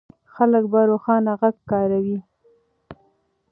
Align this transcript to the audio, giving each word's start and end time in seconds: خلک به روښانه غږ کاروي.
خلک 0.33 0.63
به 0.71 0.79
روښانه 0.89 1.33
غږ 1.39 1.55
کاروي. 1.69 2.19